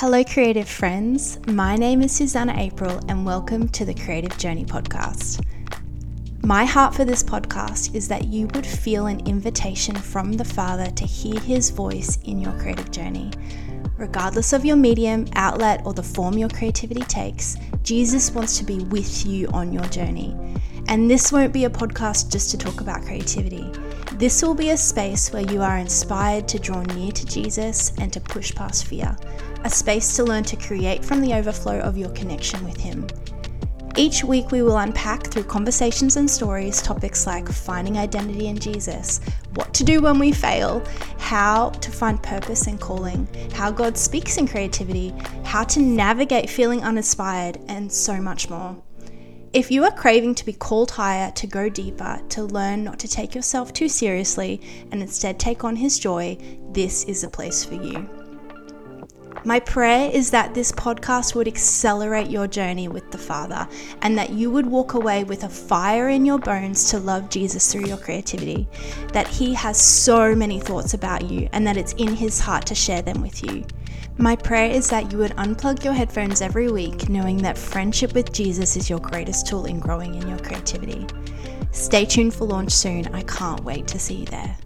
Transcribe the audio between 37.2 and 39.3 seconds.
like finding identity in Jesus,